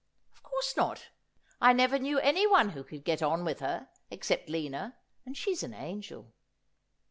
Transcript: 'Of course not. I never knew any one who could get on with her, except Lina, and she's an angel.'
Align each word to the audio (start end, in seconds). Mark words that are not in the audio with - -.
'Of 0.33 0.41
course 0.41 0.75
not. 0.75 1.09
I 1.61 1.73
never 1.73 1.99
knew 1.99 2.17
any 2.21 2.47
one 2.47 2.69
who 2.69 2.83
could 2.83 3.03
get 3.03 3.21
on 3.21 3.45
with 3.45 3.59
her, 3.59 3.87
except 4.09 4.49
Lina, 4.49 4.97
and 5.27 5.37
she's 5.37 5.61
an 5.61 5.75
angel.' 5.75 6.33